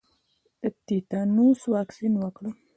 د 0.61 0.63
تیتانوس 0.85 1.59
واکسین 1.73 2.13
وکړم؟ 2.19 2.53